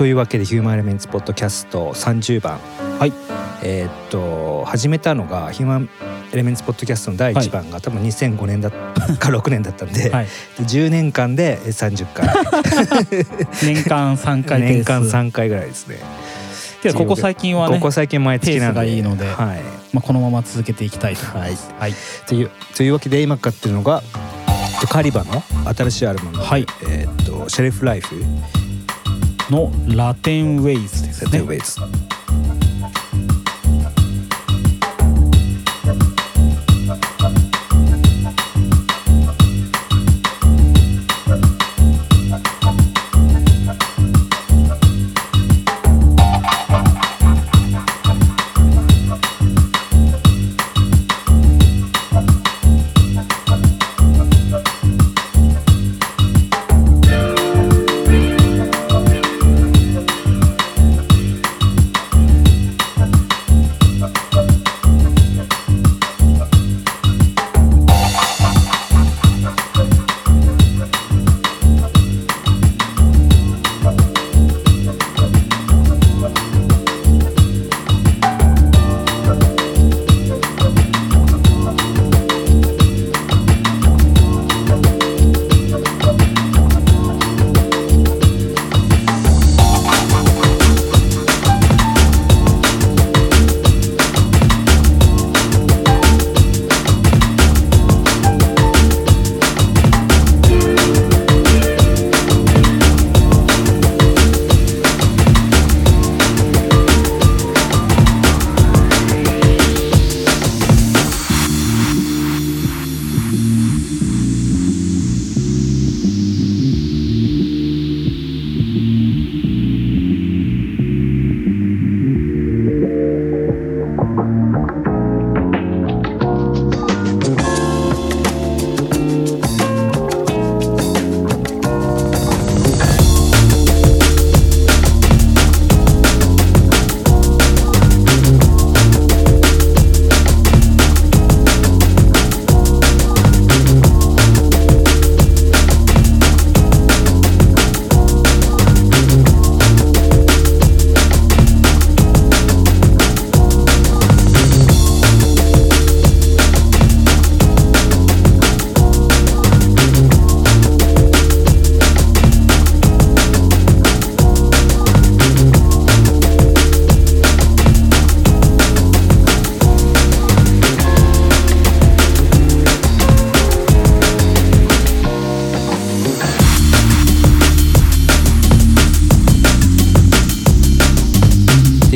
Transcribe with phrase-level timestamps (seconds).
[0.00, 2.58] というわけでヒューマンエレメンツポッドキャスト30番
[2.98, 3.12] はい。
[3.62, 5.90] えーっと始めたのがヒューマン
[6.32, 8.72] エレメンツポッドキャストの第1番が、多分2005年だっ
[9.18, 10.26] か6年だったんで、はい。
[10.56, 12.26] 10 年間で30回
[13.62, 15.98] 年間3回年間3回ぐらいですね。
[16.82, 19.60] でここ最近はねここ最近毎月ながいいのではい、
[19.92, 21.26] まあ、このまま続けていきたいと。
[21.30, 21.50] 思い。
[21.50, 21.94] ますはい、
[22.26, 24.02] というというわけで今かかってるのが
[24.46, 25.42] えっとカリバの
[25.74, 26.64] 新しいアルバムの、はい。
[26.88, 28.14] えーっとシェルフライフ
[29.50, 31.26] のラテンウェイズですね。
[31.26, 31.80] ラテンウェイズ。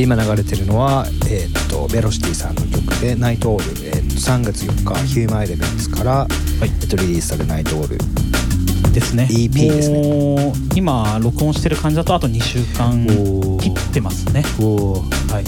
[0.04, 6.26] 今流れてるのは、えーっとベロシティさんの曲で「ナイトオール」えーっと3月4日ヒューマンエレメンツから、
[6.62, 7.98] えっとリリースされる「ナイトオール」
[8.92, 9.26] ですね。
[9.30, 13.06] EP ですね今録音してる感じだとあと2週間
[13.58, 14.42] 切ってますね。
[14.42, 15.44] はい。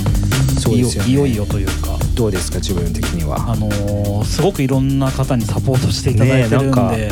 [0.58, 1.10] そうですよね。
[1.10, 1.96] いよいよというか。
[2.14, 3.36] どうですか自分的には？
[3.52, 7.10] あのーすごくいろんな方にサポートしていただいてるんで、ねえ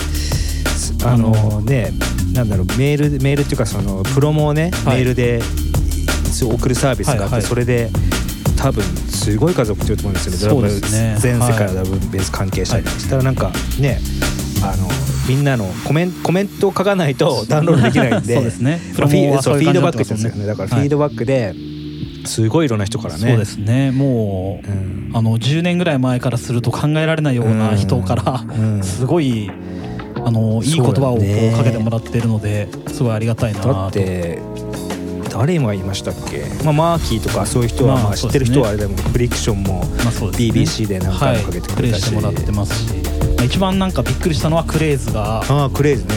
[1.04, 1.92] あのね
[2.32, 4.96] なんだろうメールメールっていうかそのプロモをね、はい。
[4.96, 5.40] メールで
[6.34, 7.42] そう送るサービスがあって、はいはい。
[7.42, 7.90] それで
[8.56, 10.52] 多分すごい数送ってると思うんですよ
[11.02, 11.16] ね。
[11.18, 13.50] 全世界のはいダブルベース関係者に、したらなんか
[13.80, 14.00] ね
[14.62, 14.88] あの
[15.28, 18.80] みんなのコメンコメントを書かないとダウンロードできないんでそうですね。
[18.98, 20.46] まあフィードバックですよね。
[20.46, 20.84] だからフはい。
[20.84, 21.54] ィードバックで
[22.26, 23.20] すごいいろんな人からね。
[23.20, 23.90] そうですね。
[23.90, 25.10] もう、うん。
[25.14, 28.82] あの10年ぐらい前からすると考えられないような人から、うん。
[28.82, 29.50] すごい
[30.24, 33.72] あのいい言葉をかけてもらってるのですごいありがたいなと。
[33.72, 34.38] だって
[35.34, 42.14] 誰今言いましたっけ、まあ、マーキーとかそういう人は、まあまあ、知ってる人はあれでもフリクションも BBC で何回もかけてくれたし。
[42.14, 42.94] はい、プレイしてもらってますし、
[43.36, 46.14] まあ、一番なんかびっくりしたのはクレイズがああクレイズね。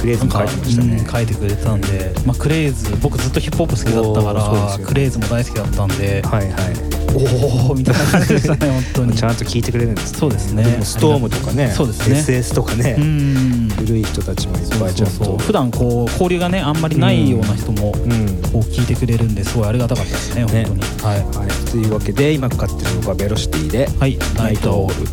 [0.00, 0.96] クレイズも書いてましたね。
[0.96, 4.84] うん書いてくれてたんで、まあ、クレイズ僕ずっとヒップホップ好きだったからよね。
[4.84, 6.22] クレイズも大好きだったんで。
[6.22, 9.14] はいはいおおみたいな感じでしたね 本当に。
[9.14, 10.78] ちゃんと聞いてくれるんですそうですね。
[10.82, 12.18] ストームとかねそうですね。
[12.18, 13.68] SS とかね、うん。
[13.76, 15.24] 古い人たちもいっぱいちゃんと。
[15.24, 18.26] そう普段こう交流がねあんまりないような人もうん。
[18.52, 20.80] こう聞いてくれるんですごいありがたかったですね本当に。
[21.02, 25.06] はい、はい、というわけで今かかってるのがベロシティではい、「ナイトオール」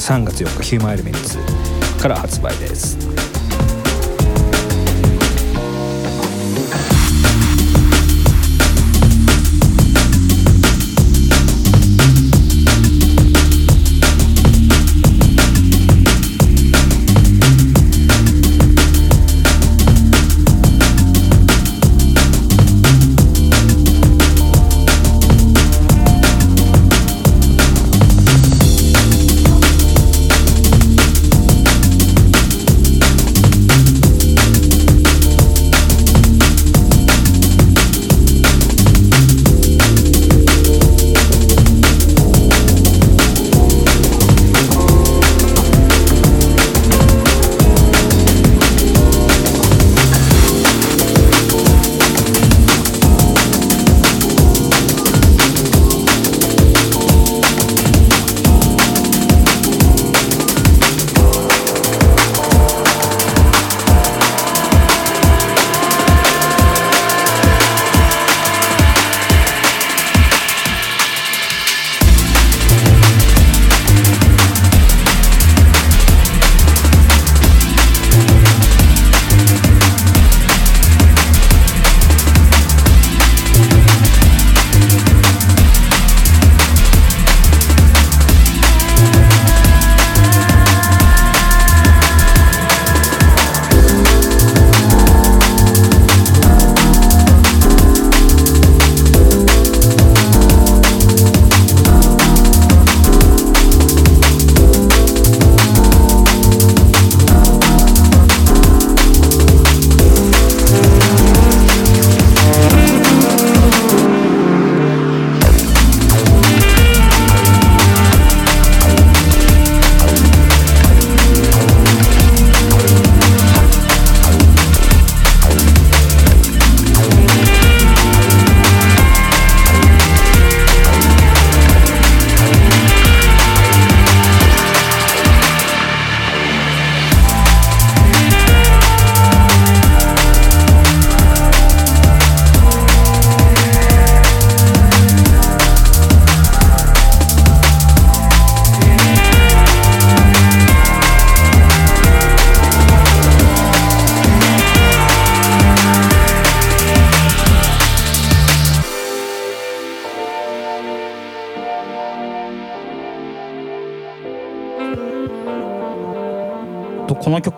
[0.00, 1.38] 3月4日ヒューマンエレメンツ
[2.00, 2.96] から発売です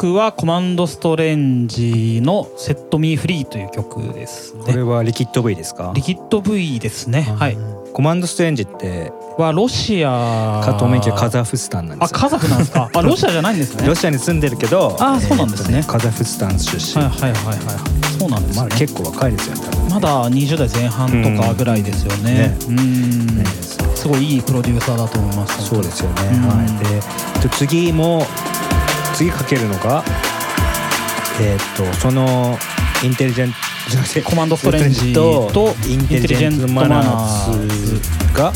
[0.03, 5.93] 曲はコマンドストレンジの「セットミーフリーという曲ですこれねはリキッド V ですか？
[5.95, 7.23] リキッド V ですね。
[7.39, 7.57] はい。
[7.93, 12.17] コマンドストレンジってはロシア加藤免許カザフスタンなんですよ。
[12.17, 12.91] あカザフなんですか？
[12.93, 13.87] あロシアじゃないんですね。
[13.87, 15.79] ロシアに住んでるけどあそうなんですね。
[15.79, 17.59] えーとカザフスタン出身、はいはいはいはい。
[18.19, 18.63] そうなんですね。
[18.65, 19.55] まだ結構若いですよ
[19.89, 22.57] まだ20代前半とかぐらいですよね。
[22.69, 23.27] うんうん。
[23.39, 23.45] ね。
[23.95, 25.63] すごいいいプロデューサーだと思います。
[25.69, 26.49] そうですよね、うん。
[26.49, 26.67] はい。
[26.67, 28.27] でえっと次も
[29.15, 30.05] 次かけるのが
[31.41, 32.59] えーっとその
[33.03, 35.51] インテリジェントコマンドストレンジと
[35.89, 38.01] インテリジェントマナーズ
[38.33, 38.53] が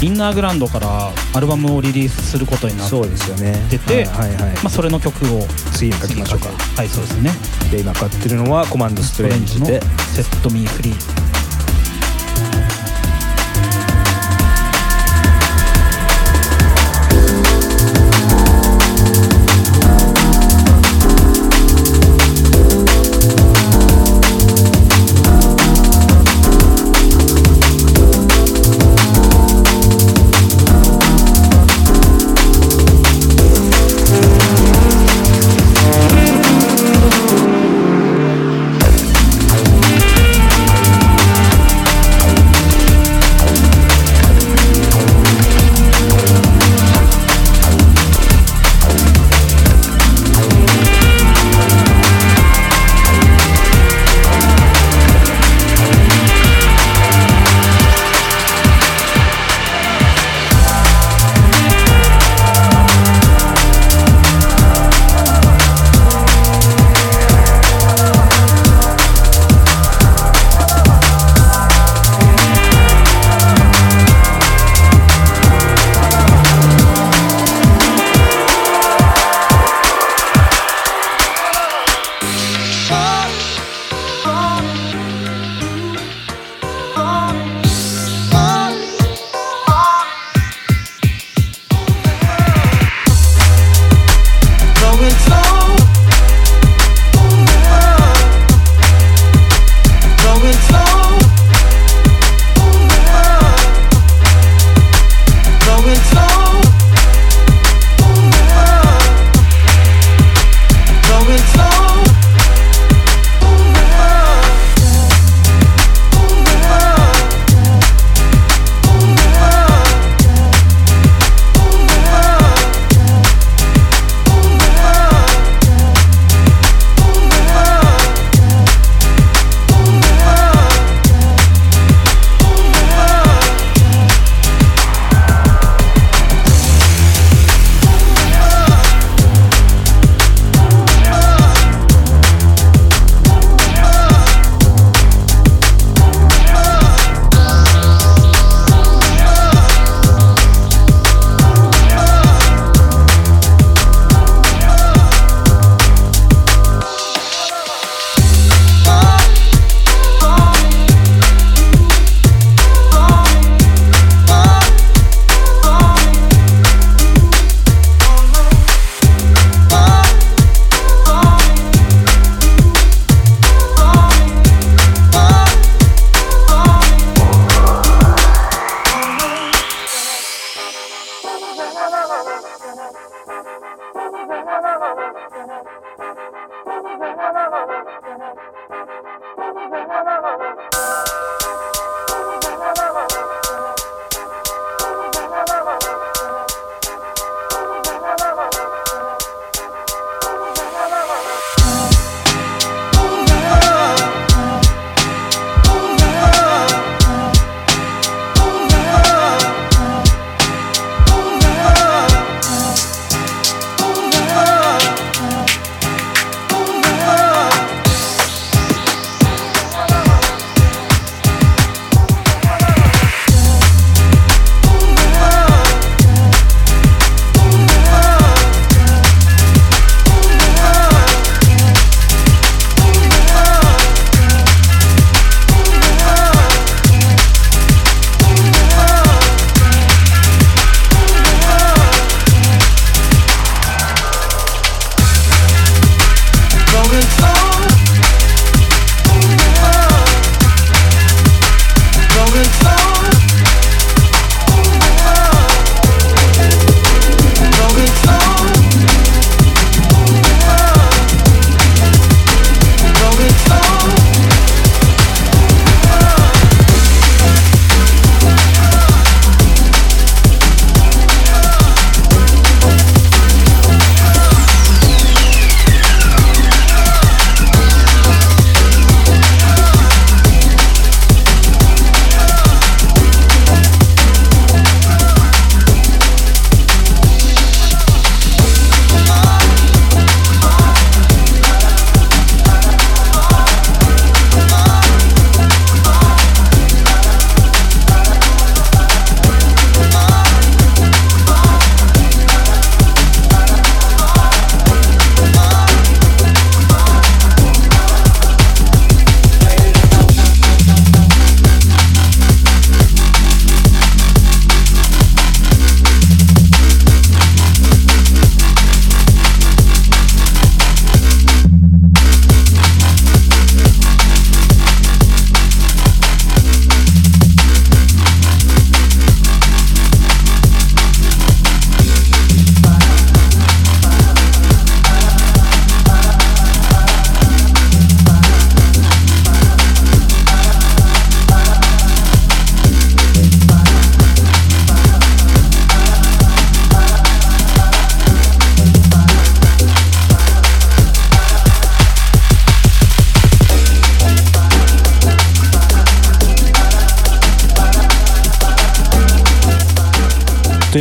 [0.00, 3.52] インナーグラウンドからアルバムをリリースすることになってそうですよね。
[3.68, 4.54] 出てはいはい、はい。
[4.54, 6.50] まあ、それの曲を次にかけましょうか。
[6.76, 7.32] はいそうですね。
[7.72, 9.80] で今買ってるのはコマンドストレンジので
[10.14, 10.94] 「セットミーフリー「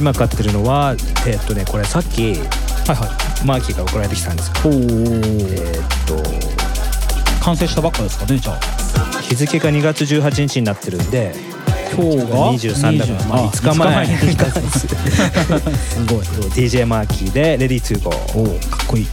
[0.07, 0.95] 今買ってるのは
[1.27, 3.05] えっとねこれさっきはいは
[3.43, 3.45] い。
[3.45, 8.59] マーキーが送られてきたんですおおえーっと完成したばっかですかねじゃあ。
[9.21, 11.35] 日付が2月18日になってるんで
[11.93, 14.15] 今日が23だから、まあ、5日前に
[15.75, 16.19] すごい。
[16.55, 19.07] DJ マーキーで「Ready to Go おおかっこいい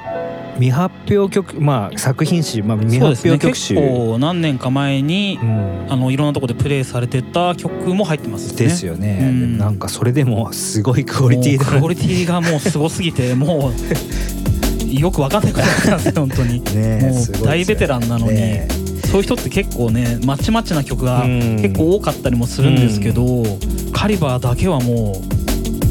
[0.55, 3.75] 未発表曲まあ作品集、まあ、未発表曲集。
[3.75, 5.75] 結構何年か前にうん。
[5.87, 8.57] あのいろんなところでプレイされてた曲も入ってますね。
[8.57, 9.57] ですよね、うん。
[9.57, 13.73] なんかそれでもすごいクオリティだクオリティがもうすごすぎてもう
[14.99, 16.61] よくわかんないことなんで本当に。
[16.75, 18.67] ねもう大ベテランなのに、ね
[19.05, 21.59] そういう人って結構ねまちまちな曲がうん。
[21.61, 23.45] 結構多かったりもするんですけど、
[23.93, 25.21] カリバーだけはも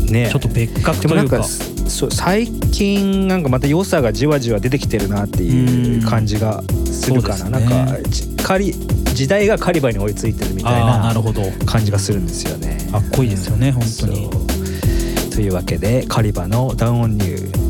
[0.09, 1.45] うねちょっと別格というか。
[1.89, 7.99] そう最近なんかまた良さがじわじわ出てきてるなっていう感じがするかな、うんなんか
[8.43, 8.75] カリ
[9.15, 11.43] 時代がカリバに追いついてるみたいなああなるほど。
[11.65, 12.79] 感じがするんですよね。
[12.91, 14.31] かっこいいですよね本当に。
[15.31, 17.55] というわけでカリバの「ダウンオンニュー」「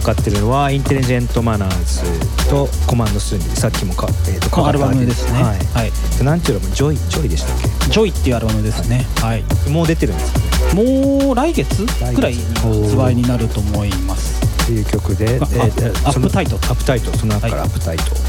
[0.00, 5.42] 今買ってるのはインテリジェントマナーズとコマンドスーニさっきもか、えー、とアルバムですね。
[5.42, 5.92] はい、はい。
[6.18, 9.04] でなんていうのジョイジョイでしたっジョイっていうアルバムですね。
[9.16, 9.44] はい。
[9.66, 10.38] けもう出てるんですか
[10.74, 11.20] ね？
[11.20, 11.84] もう来月
[12.14, 14.40] くらいに発売になると思います。
[14.64, 16.56] っていう曲で、あーでアップタイト。
[16.56, 17.12] アップタイト。
[17.18, 18.19] その中からはいアップタイト、ways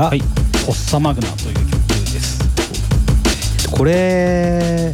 [0.00, 2.40] ら、はい、ホッサマグナという曲です。
[3.70, 4.92] これ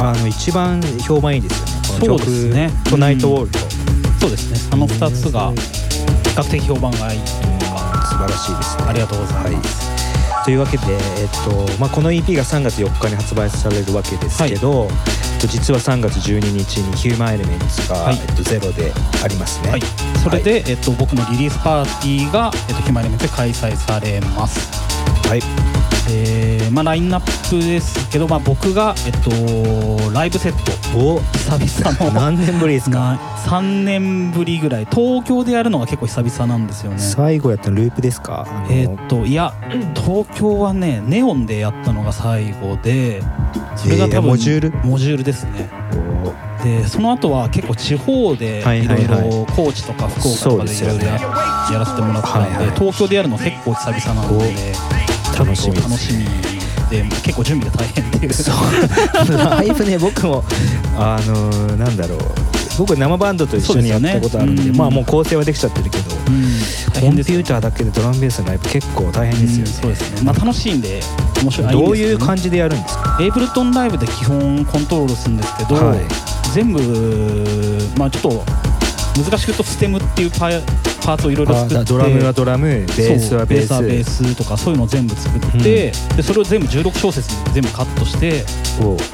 [0.00, 1.72] あの一番評判いいですよね。
[1.88, 2.70] この曲そうですね。
[2.90, 3.58] とナイトウォールと、
[4.20, 4.70] そうですね。
[4.72, 5.56] あの二つが比
[6.36, 8.84] 較的評判がいいというか、素晴らしいですね。
[8.88, 9.88] ありがとうございます。
[10.44, 14.88] というわけで、えっとまあ、この EP が3月4日に発売されるわけですけど、
[15.34, 18.18] えっと実は3月12日にヒューマンエレメンツが、はい。
[18.18, 19.70] えっと、ゼロでありますね。
[19.70, 19.80] はい、
[20.22, 24.68] それで、えっと、僕のリリースパーティーが、えっと、決まりまして開催されます。
[25.28, 25.40] はい。
[26.10, 30.52] えーまあ、ラインナップですけど、まあ、僕が、えっと、ライブセッ
[30.92, 30.98] ト。
[30.98, 31.20] お。
[31.20, 32.12] 久々の。
[32.12, 32.98] 何年ぶりですか？
[32.98, 34.86] な3年ぶりぐらい。
[34.90, 36.98] 東京でやるのが結構久々なんですよね。
[36.98, 38.46] 最後やったのループですか？
[38.70, 39.52] えーっといや
[39.94, 43.22] 東京はねネオンでやったのが最後で
[43.76, 44.70] それが多えー分モジュール？
[44.82, 45.68] モジュールですね。
[46.24, 49.30] おでその後は結構地方ではいいろはい。
[49.30, 51.12] ろ高知とか福岡とかでいろいろや
[51.72, 52.78] やらせてもらったんで、はいはい。
[52.78, 54.54] 東京でやるの結構久々なので
[55.38, 56.24] 楽しみ楽しみ
[56.90, 58.32] で結構準備が大変っていう。
[59.38, 60.42] ライブね 僕も
[60.96, 62.18] あのなんだろう。
[62.78, 64.78] 僕生バンドと一緒にやったことあるんでそうですよね。
[64.78, 66.44] まあもう構成はできちゃってるけど、うん。
[66.94, 70.20] 大コンピューターだけでドラムベースのライブ結構大変ですよね、うんそうですね。
[70.22, 71.00] まあ楽しいんで
[71.42, 71.72] 面白い。
[71.72, 73.18] どういうじ感じでやるんですか？
[73.20, 75.98] エイブルトンライブで基本コントロールするんですけど、はい
[76.54, 76.80] 全部
[77.96, 78.44] まあちょっと
[79.18, 80.50] 難しく言うとステムっていうパ
[81.04, 83.62] パーツをいろいろ作ってドラムはドラムベースはベース。
[83.62, 88.44] ベースはベースとかそういうのを全部作って、でそれを全部16小節に全部カットして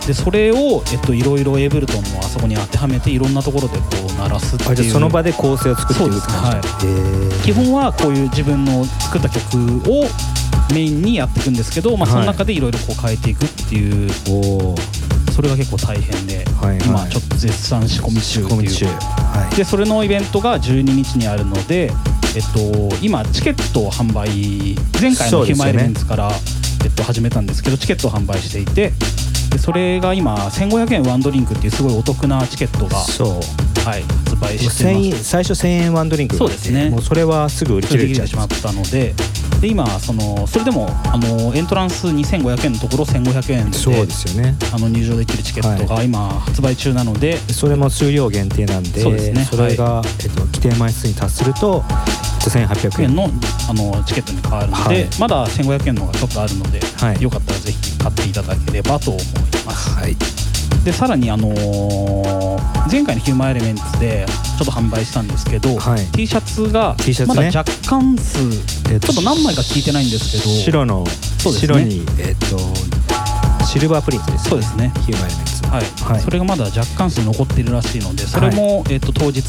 [0.07, 4.91] でそれを、えっと、いろいろエイブルトンのあそこに当てはめていろんなところでこう鳴らすっていう。
[4.91, 9.57] その場で構成を作っていくって感じそうへ基本はこういう自分の作った曲
[9.89, 10.07] を
[10.73, 12.13] メインにやっていくんですけど、まあ、はい。
[12.13, 14.75] その中でいろいろこう変えていくっていう、えおお
[15.35, 16.87] それが結構大変で、はいはい。
[16.87, 18.87] 今ちょっと絶賛仕込み中っていう。
[18.87, 19.57] はい。
[19.57, 21.91] でそれのイベントが12日にあるので、
[22.37, 24.29] えっと、今チケットを販売
[25.01, 26.31] 前回のヒューマンエレメンツから、
[26.85, 28.93] えっと、始めたんですけどチケットを販売していて
[29.55, 33.89] でそれが今1500円ワンドリンクっていうすごいお得なチケットが、そう。
[33.89, 35.25] はい、発売して1000ます。
[35.25, 36.91] 最初1000円ワンドリンクそうですね。
[36.91, 39.15] もうそれはすぐ売り切れてしまったので
[39.61, 44.57] で今そのそれでもあのエントランス2500円のところ1500円でそうですよね。
[44.73, 49.45] あの入場できるチケットが今発売中なので、それも数量限定なんでそうですね。
[49.45, 51.85] それが、えっと、規定枚数に達すると
[52.51, 53.11] 1800円。
[53.11, 53.31] 円の
[53.69, 55.09] あのチケットに変わるので、はい。
[55.19, 57.23] まだ1500円のがちょっとあるので、はい。
[57.23, 59.25] よかったらぜひ買っていただければと思い
[59.67, 59.91] ます。
[59.91, 60.17] はい。
[60.85, 64.27] でさらに、あのー前回のヒューマンエレメンツで
[64.59, 66.07] ちょっと販売したんですけど、はい。
[66.13, 66.95] T シャツが
[67.27, 68.39] まだ若干数、
[68.93, 71.11] えっとちょっと何枚か聞いてないんですけど白の、ね。
[71.59, 72.59] 白にえっと
[73.65, 74.93] シルバープリントですそうですね。
[75.07, 76.13] ヒューマンエレメンツはい。
[76.13, 76.21] はい。
[76.21, 79.41] それがまだ若干数残っているらしいのでそれも、えっと当日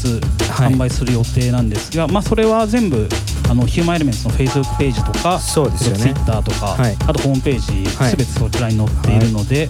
[0.50, 3.08] はい販売する予定なんですが、まあ、それは全部
[3.48, 6.14] あのヒューマンエレメンツの Facebook ページとかそうですよね。
[6.14, 6.96] Twitter とか、はい。
[7.06, 8.10] あとホームページ、はい。
[8.10, 9.68] すべてそちらに載っているので、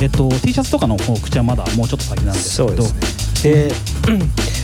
[0.00, 2.82] えっと、T シャツとかの方口はまだもうちょっと先なんですけど
[3.42, 3.70] で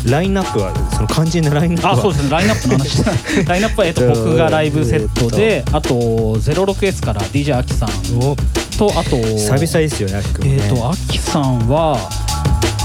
[0.06, 1.92] ラインナップはその肝心なラインナップは。
[1.92, 2.30] あそうですね。
[2.30, 3.04] ラインナップの話。
[3.46, 8.36] ラインナップは、えっと、えっと僕がライブセットで、あと 06S から DJ アキさんお
[8.78, 10.62] とあと久々ですよねアキ君もね。
[10.62, 11.98] えっ、とアキさんは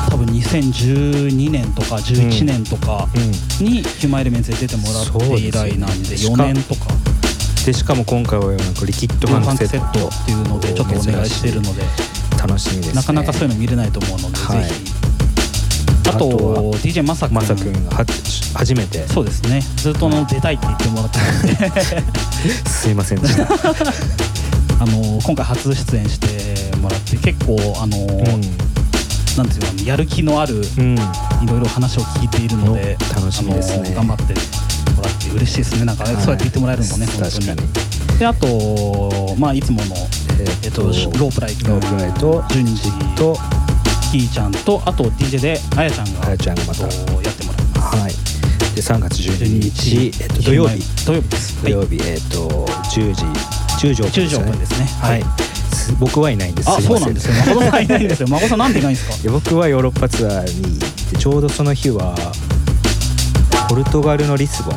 [0.09, 3.65] 多分2012年とか11年とかうん。
[3.65, 6.87] にヒューマンエレメンツで出てもらって以来なんでそうですよ4年とか。
[7.65, 11.83] でしかも今回はなんかリキッドフファンクセットっていうのでちょっとお願いしてるので。
[12.41, 12.93] 楽しみですね。
[12.95, 14.63] なかなかそういうの見れないと思うので、はい。
[14.63, 15.00] ぜひ
[16.11, 18.05] あと DJ まさくんまさくんがは
[18.53, 19.07] 初めて。
[19.07, 19.61] そうですね。
[19.77, 21.19] ずっとあの出たいって言ってもらって。
[21.19, 23.47] たんですいませんでした。
[24.81, 27.97] あの今回初出演してもらって結構あの、
[29.37, 31.01] なんていうのやる気のあるうん、うん、い
[31.47, 33.93] ろいろ話を聞いているのでお楽しみですね。
[33.95, 34.33] 頑張って
[34.95, 35.85] もらって嬉しいですね。
[35.85, 36.15] なんか、はい。
[36.15, 37.31] そうやって言ってもらえるのもね本当に。
[37.31, 38.19] 確かに。
[38.19, 39.95] であとまあいつもの、
[40.39, 41.67] ええっと、ロープライト。
[41.69, 42.91] ロープライト順次。
[43.15, 43.37] と
[44.11, 46.83] キーちゃんとあと DJ であやちゃんがあやちゃんがまた。
[46.85, 47.97] えっとやってもらいます。
[47.97, 48.11] はい。
[48.75, 50.79] で3月12 12日、えっと、土曜日。
[51.05, 51.63] 土曜日です。
[51.63, 53.23] 土曜日、えっと10時
[53.87, 54.85] 10時オープン10時オープンですね。
[55.01, 55.23] はい、
[55.73, 56.69] す僕はいないんです。
[56.69, 57.33] あそうなんですよ。
[57.47, 58.27] 孫さんいないんですよ。
[58.31, 59.31] 孫さんなんでいないんですか？
[59.31, 62.15] 僕はヨーロッパツアーに行ってちょうどその日は
[63.69, 64.75] ポルトガルのリスボン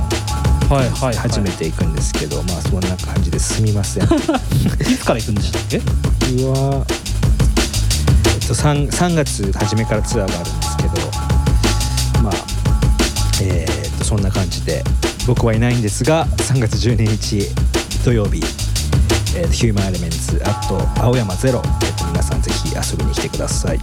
[0.74, 4.06] はいはい、はい、初めて行くんですけど、まあそんな感じですみません。
[4.08, 4.20] 僕
[4.90, 5.78] いつから行くんでしたっけ？
[5.78, 6.86] は、
[8.44, 10.90] っと、3, 3月初めからツアーがあるんですけど
[12.22, 12.32] まあ
[13.42, 14.84] えーっとそんな感じで
[15.26, 17.48] 僕はいないんですが3月12日
[18.04, 18.40] 土曜日、
[19.36, 23.78] えーヒューマンエレメンツあと青山ゼロ、えっと皆さんぜひ遊びに来てください。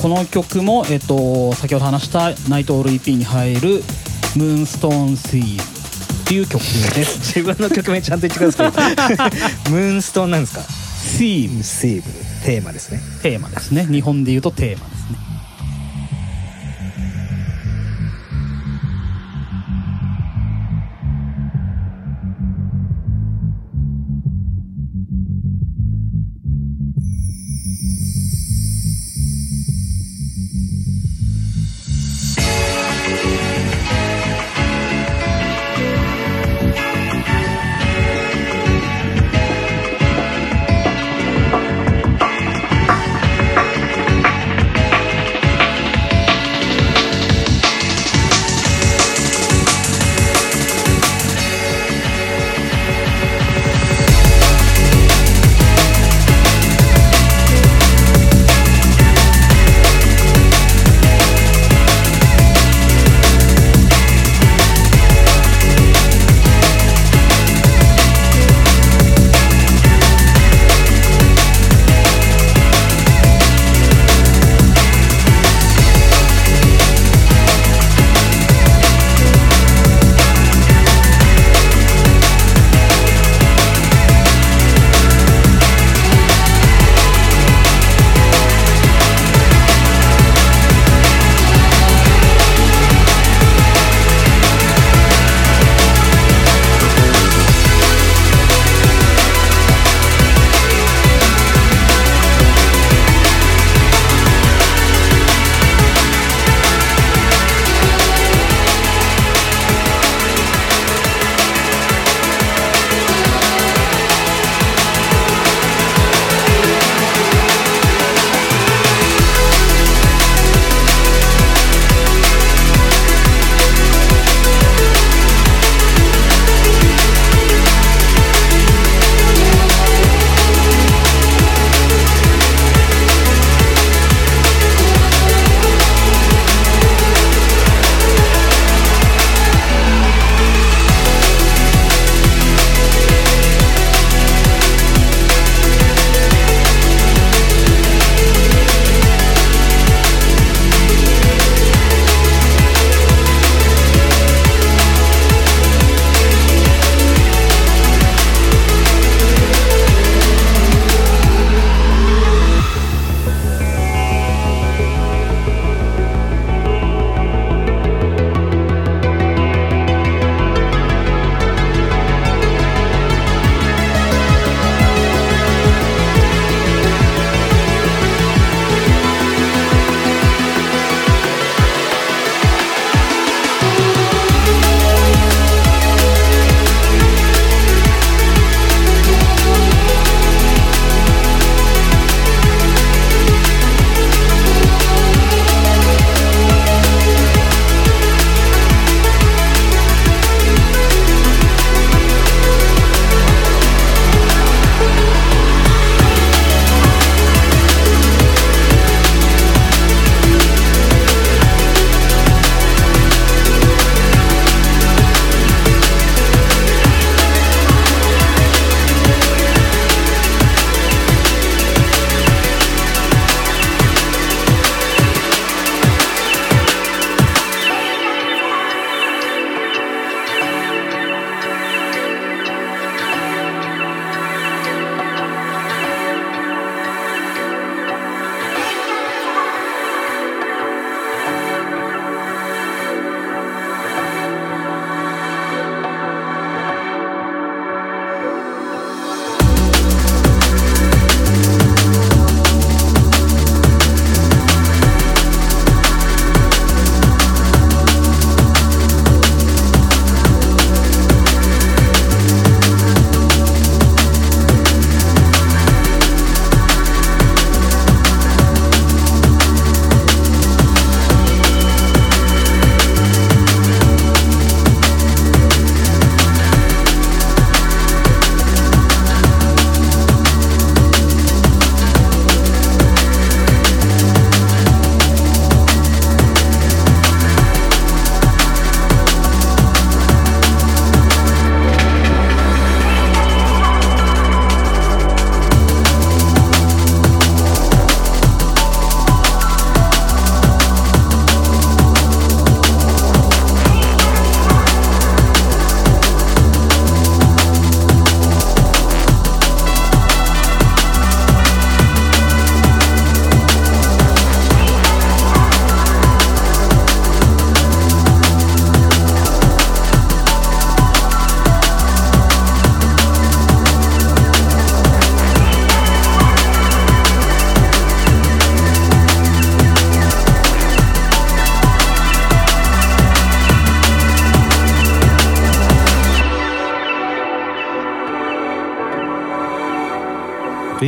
[0.00, 3.82] この曲も、えっと、先ほど話した「ナイトオール EP」に入る
[4.34, 7.18] 「ムーンストーンスイーブ」っていう曲です。
[7.36, 8.70] 自分の曲名ちゃんと言ってください。
[9.70, 10.62] ムーンストーンなんですか？
[10.62, 12.02] スイーブスイーブ
[12.44, 13.00] テーマですね。
[13.22, 13.86] テーマですね。
[13.90, 14.99] 日本で言うとテーマです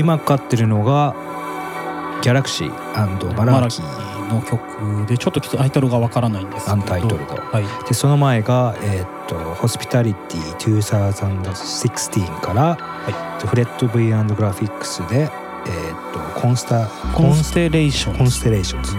[0.03, 1.14] 今かかってるのが
[2.22, 6.72] ギャラクシーバラーキーの曲でちょっとタイトルがわからないんですけど。
[6.72, 7.86] アンタイトルドはい。
[7.86, 12.74] でその前が、えーっとホスピタリティ2016から、
[13.46, 15.30] フレット V& グラフィックスで、
[15.66, 18.18] えーっとコンスタコンステレーション。
[18.18, 18.96] コンステレーションズ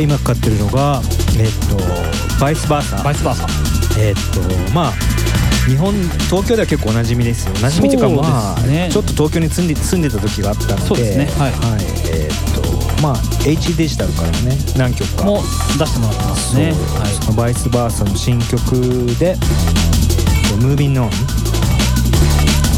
[0.00, 1.02] で今かかってるのが
[1.38, 1.76] えっと
[2.40, 4.92] バイスバーサバイスバーサえっとまあ
[5.68, 5.92] 日本
[6.30, 7.54] 東京では結構おなじみですよ。
[7.54, 8.88] おなじみというかまあ、ね。
[8.90, 11.26] ちょっと東京に住んで住んでた時があったのでそうですね。
[11.38, 11.52] はい。
[12.10, 15.24] えっとまあ H デジタルからね何曲か。
[15.24, 15.42] も
[15.78, 16.72] 出してもらってますね。
[16.72, 16.74] はい。
[17.22, 18.72] そのバイスバーサの新曲
[19.18, 19.36] で
[20.64, 21.10] 「ムービンノン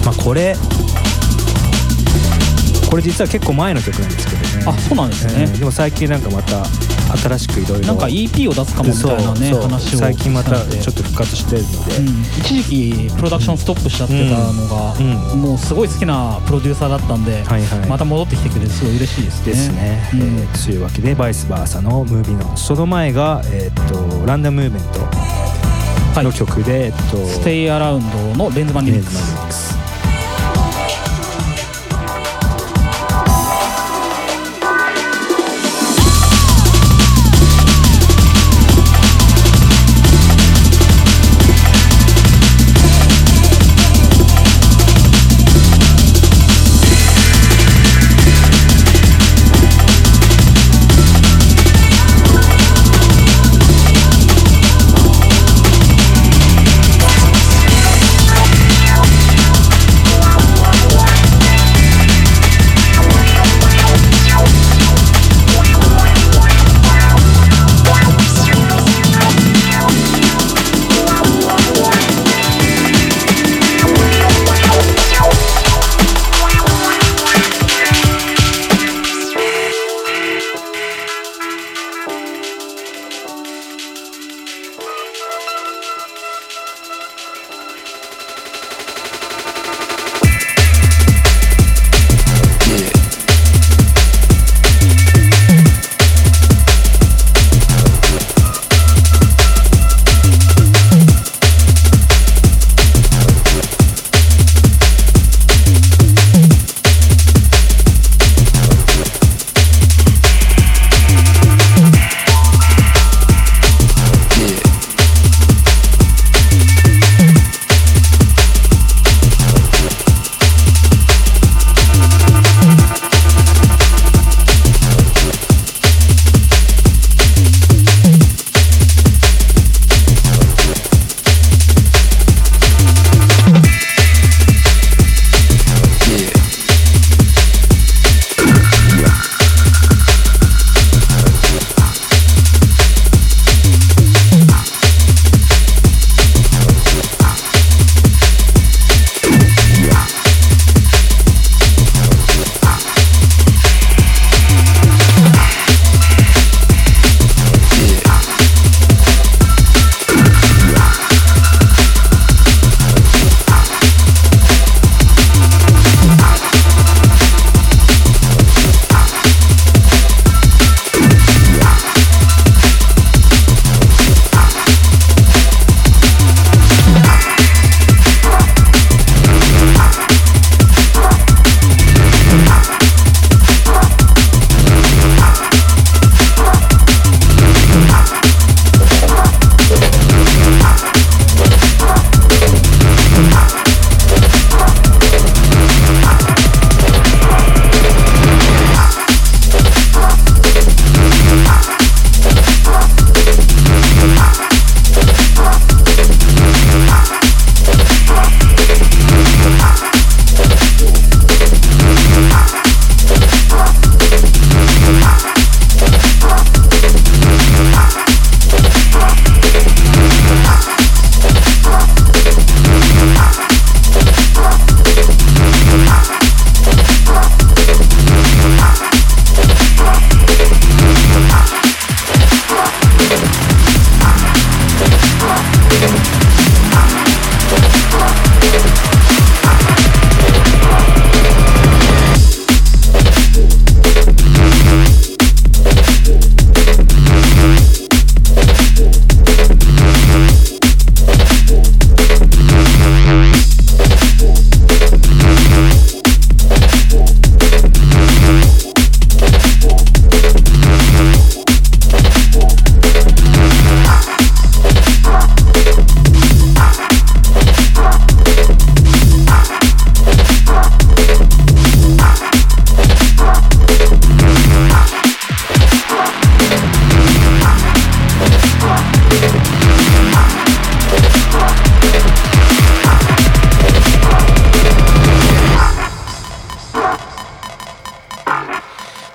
[0.05, 0.57] まあこれ
[2.91, 4.65] これ実は結構前の曲なんですけどね。
[4.67, 5.35] あそうなんですね。
[5.39, 6.65] えーでも最近なんかまた
[7.17, 7.87] 新しくいろいろ。
[7.87, 12.23] なんか EP を出すかもみたいなね話を最近またちょっと復活してるので、うん。
[12.41, 14.95] 一時期プロダクションストップしちゃってたのが、
[15.35, 15.41] うん。
[15.41, 17.89] もうすごい好きなプロデューサーだったんで、はいはい。
[17.89, 19.53] また戻ってきてくれてすごい嬉しいですね。
[19.53, 20.21] ですね、うん。
[20.21, 24.89] えーというわけでバイスバーサの「ムービーのその前が、えー、とランダムムーブメン
[26.15, 29.52] トの曲で、えっとステイアラウンドのレンズマンリミックス。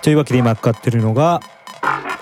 [0.08, 1.42] というわけで今かかってるのが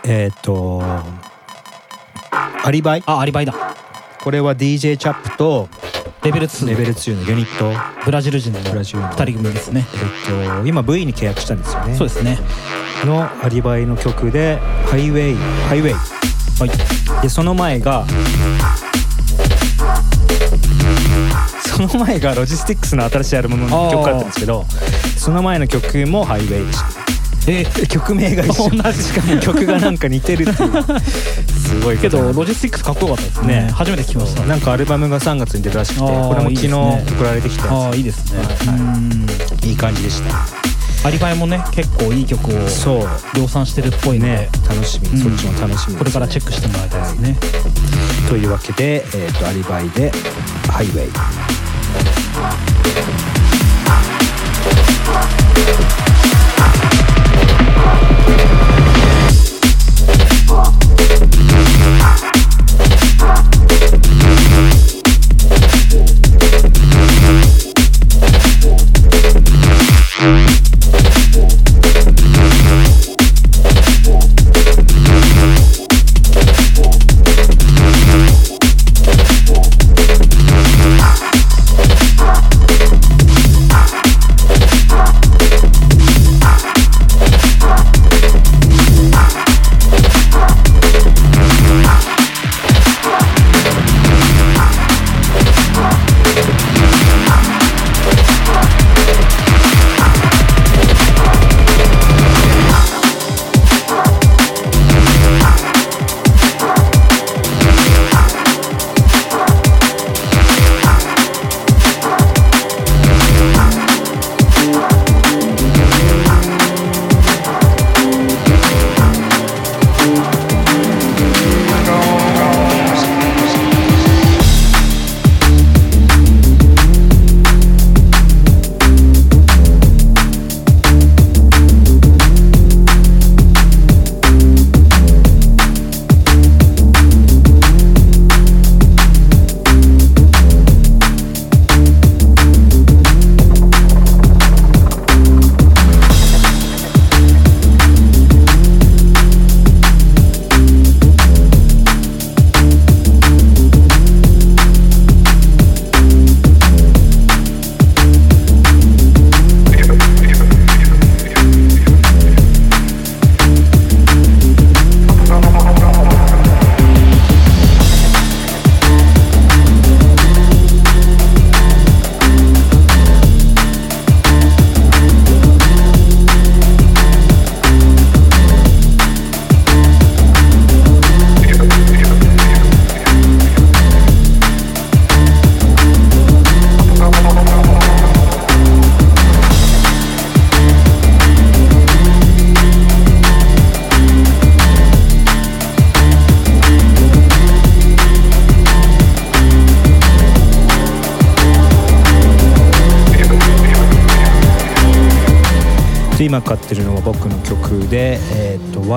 [0.07, 3.03] えっ、と Alibi？
[3.05, 3.53] あ Alibi だ。
[4.23, 5.69] これは DJ チャップと
[6.23, 7.71] レベル2レベル2のユニット。
[8.03, 9.09] ブラジル人のブラジルの。
[9.09, 9.85] 2人組ですね。
[9.93, 11.95] えっと今 V に契約したんですよね。
[11.95, 12.39] そうですね。
[13.05, 17.21] の Alibi の曲で「Highway」「Highway」はい。
[17.21, 18.07] でその前が
[21.59, 24.65] その前が Logistics の新しいアルバムの曲だったんですけど
[25.17, 26.85] その前の曲も「ハイウェイ」でした。
[26.89, 26.94] え
[27.45, 28.69] で 曲名が一緒。
[28.69, 29.21] 同じしか。
[29.21, 30.71] も曲がなんか似てるっていう。
[31.65, 33.47] すごいけどロジスティックスかっこよかったですね。
[33.61, 33.71] ね。
[33.73, 34.43] 初めて聞きました。
[34.43, 38.39] なんかアルバムが3月に出るらしくてこれも昨日送られてきたやああいいですね。
[38.39, 38.47] は
[39.63, 39.73] いい。
[39.73, 41.07] い感じでした。
[41.07, 42.53] アリバイもね結構いい曲を
[43.35, 45.19] 量産してるっぽいね楽しみ、うん。
[45.21, 45.99] そっちも楽しみね。
[45.99, 47.37] これからチェックしてもらいたいですね、
[48.27, 50.11] というわけで、えー、とアリバイで
[50.67, 51.07] ハイウェ
[56.01, 56.04] イ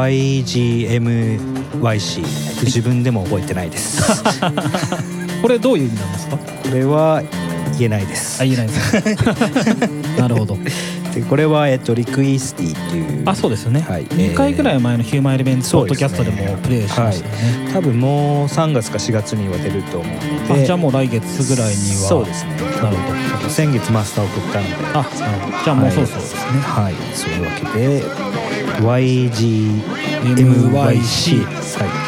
[0.09, 2.23] YGMYC
[2.65, 4.03] 自分でも覚えてないです。
[4.41, 4.47] こ
[5.43, 6.39] これどういう意味なんですか？
[6.75, 7.23] れは
[7.79, 8.43] 言えないです。
[8.43, 8.95] あ言えないです。
[8.97, 9.03] ね
[10.19, 10.59] なるほど。
[11.15, 13.23] でこれは、えっとリクイスティっていう。
[13.25, 14.05] あそうですよね、はい。
[14.05, 20.21] 2回ぐらい前のヒューマンエレメンツポッドキャストでもプレイしましたよね、多分もう3月か4月には出ると思うの
[20.57, 20.63] で。
[20.63, 22.09] あじゃあもう来月ぐらいには。
[22.09, 22.51] そうですね。
[22.83, 23.03] なるほ
[23.45, 23.49] ど。
[23.49, 24.75] 先月マスター送ったので。
[24.93, 25.09] あなる
[25.41, 25.57] ほど。
[25.65, 26.95] じゃあもうそろそろですね、はい。
[27.15, 28.05] そういうわけで
[28.81, 29.81] YGMYC
[30.25, 31.45] MYC
[31.79, 32.08] はい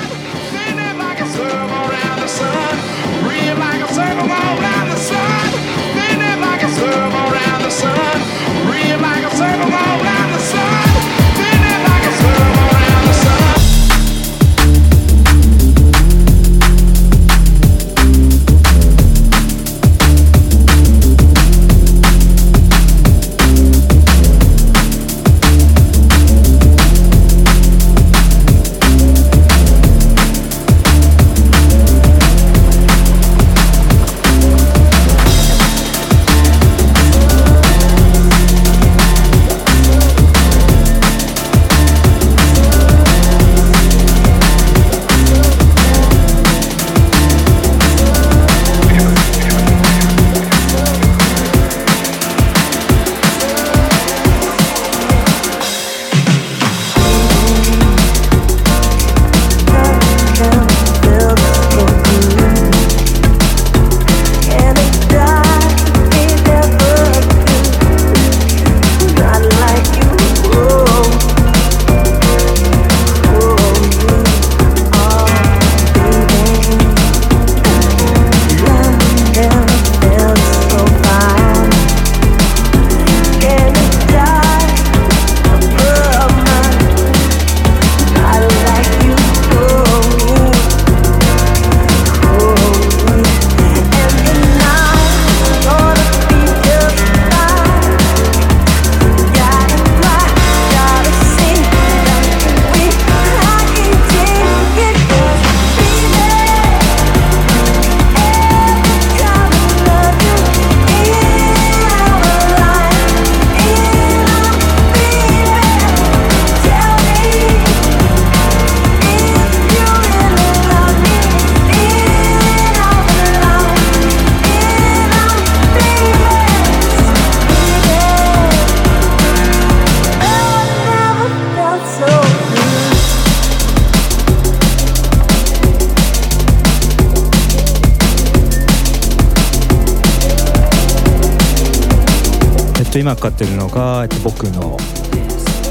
[143.10, 144.76] 今かかってるのが、えっと、僕の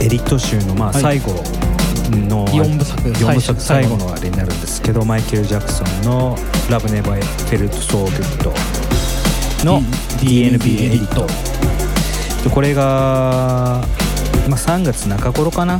[0.01, 1.01] エリット集のまあはい。
[1.01, 1.31] 最後
[2.27, 6.35] の、四部作四部作最最後後のあれになるんですけどマイケル・ジャクソンの
[6.67, 7.17] 「Love Never
[7.47, 9.81] Felt So Good」の
[10.19, 11.25] DNB エディット
[12.43, 13.85] でこれが、
[14.49, 15.79] まあ、3月中頃かな。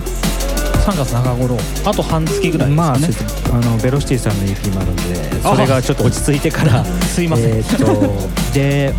[0.85, 1.57] 3月中頃。
[1.85, 5.01] あと半月ぐらいですまあ、かね、そうですあのベロシティさんの EP もあるんで
[5.43, 7.57] あそれがちょっと落ち着いてからすいません。
[7.57, 8.93] えーっとで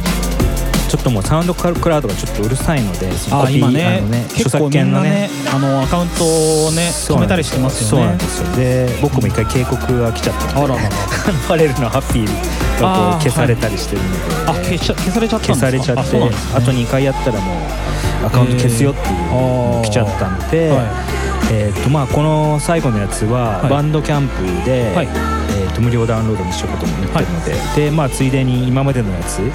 [0.90, 8.02] ちょっともうサウンドクラウドがちょっとうるさいのでそのあ今ねあのね結構みんなねあのアカウントをね止めたりしてますよね。
[8.02, 8.56] そうなんですよ。
[8.56, 10.74] で僕も一回警告が来ちゃったあら。
[10.74, 12.26] ららファレルのハッピー
[12.82, 14.16] がこう消されたりしてるので、
[14.48, 16.16] あ消し消されちゃったん消されちゃって
[16.56, 21.20] あと2回やったらもうアカウント消すよっていうのが来ちゃったので、はい。
[21.52, 23.70] えーとまあ、この最後のやつははい。
[23.70, 25.06] バンドキャンプで、はい。
[25.06, 27.44] えー、と無料ダウンロードにしようかと思ってるの
[27.76, 29.50] で,、でまあ、ついでに今までのやつ、え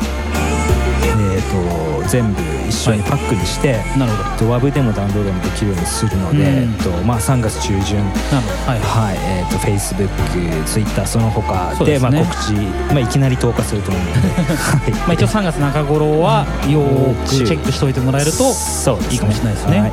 [1.52, 6.46] ー、と全部一緒にパックにして、なるほどえっと WAV でもダウンロードもできるようにするので、うん。
[6.46, 8.00] えっとまあ、3月中旬。
[8.00, 8.80] はい。
[8.80, 12.10] はい、えー、と Facebook、Twitter その他でですね。
[12.10, 14.20] まあ、告知、まあ、いきなり投下すると思うので、
[14.56, 14.91] はい。
[14.91, 18.43] まあ、一応3月中頃はよーくチェックしておいてもらえると
[19.12, 19.80] いいかもしれないですね。
[19.80, 19.91] はい。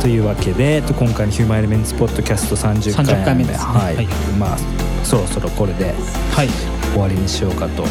[0.00, 3.64] というわけでえっと今回の「ヒューマンエレメンツポッドキャスト30回30回目ですね。
[3.66, 3.96] はい。
[3.96, 4.08] はい。
[4.38, 4.58] まあ
[5.04, 5.94] そろそろこれで
[6.34, 6.48] はい。
[6.92, 7.84] 終わりにしようかと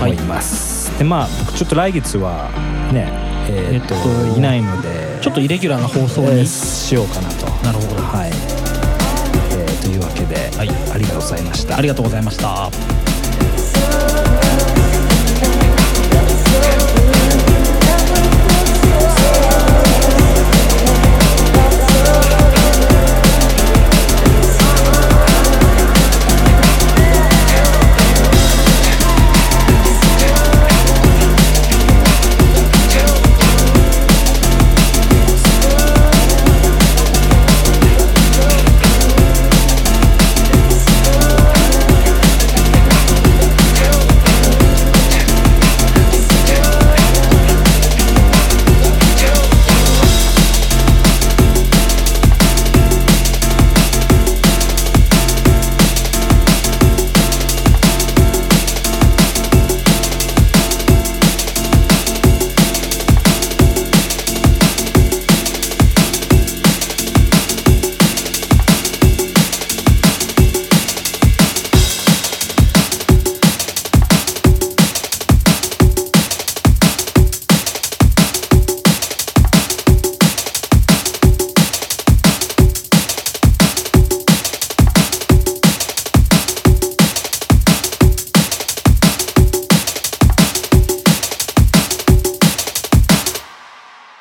[0.00, 2.50] 思います、でまあ僕ちょっと来月は
[2.92, 3.08] ね
[3.48, 7.46] えーっと,、えっといないのでちょっとイレギュラーな放送えーにしようかなと。
[7.64, 8.02] なるほど。
[8.02, 10.68] はい、えーというわけで、はい。
[10.92, 11.76] ありがとうございました。
[11.76, 12.70] ありがとうございました